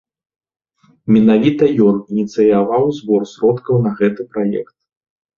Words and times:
Менавіта 1.15 1.67
ён 1.87 1.99
ініцыяваў 2.15 2.83
збор 3.01 3.21
сродкаў 3.33 3.75
на 3.85 3.91
гэты 4.01 4.21
праект. 4.33 4.73